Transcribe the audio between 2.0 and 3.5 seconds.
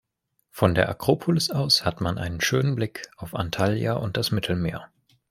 man einen schönen Blick auf